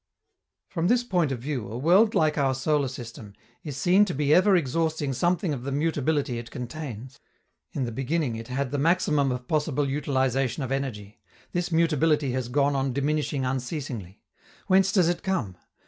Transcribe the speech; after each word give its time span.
From 0.67 0.87
this 0.87 1.03
point 1.03 1.31
of 1.31 1.37
view, 1.37 1.71
a 1.71 1.77
world 1.77 2.15
like 2.15 2.35
our 2.35 2.55
solar 2.55 2.87
system 2.87 3.33
is 3.63 3.77
seen 3.77 4.03
to 4.05 4.15
be 4.15 4.33
ever 4.33 4.55
exhausting 4.55 5.13
something 5.13 5.53
of 5.53 5.61
the 5.61 5.71
mutability 5.71 6.39
it 6.39 6.49
contains. 6.49 7.19
In 7.73 7.85
the 7.85 7.91
beginning, 7.91 8.35
it 8.35 8.47
had 8.47 8.71
the 8.71 8.79
maximum 8.79 9.31
of 9.31 9.47
possible 9.47 9.87
utilization 9.87 10.63
of 10.63 10.71
energy: 10.71 11.19
this 11.51 11.71
mutability 11.71 12.31
has 12.31 12.47
gone 12.49 12.75
on 12.75 12.93
diminishing 12.93 13.45
unceasingly. 13.45 14.23
Whence 14.65 14.91
does 14.91 15.07
it 15.07 15.21
come? 15.21 15.55